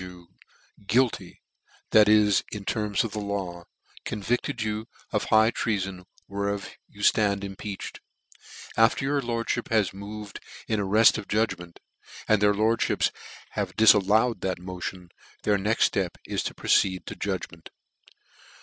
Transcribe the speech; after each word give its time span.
you 0.01 0.27
guilty: 0.87 1.43
that 1.91 2.09
is, 2.09 2.43
in 2.51 2.61
the 2.61 2.65
terms 2.65 3.03
of 3.03 3.11
the 3.11 3.19
law, 3.19 3.65
con 4.03 4.19
vicled 4.19 4.63
you 4.63 4.87
of 5.11 5.21
the 5.21 5.27
high 5.27 5.51
treafori 5.51 6.03
whereof 6.27 6.71
you 6.89 7.03
ftand 7.03 7.43
Impeached; 7.43 7.99
after 8.75 9.05
your 9.05 9.21
lordlhip 9.21 9.67
has 9.69 9.93
moved 9.93 10.39
in 10.67 10.79
ar 10.79 10.87
r 10.87 10.97
eft 10.97 11.19
of 11.19 11.27
judgment, 11.27 11.79
and 12.27 12.41
their 12.41 12.55
lordfhips 12.55 13.11
have 13.51 13.75
difal 13.75 14.03
lov/ed 14.03 14.41
that 14.41 14.57
motion, 14.57 15.09
their 15.43 15.59
next 15.59 15.95
(lep 15.95 16.17
is 16.25 16.41
to 16.41 16.55
proceed 16.55 17.05
to 17.05 17.15
judgment. 17.15 17.69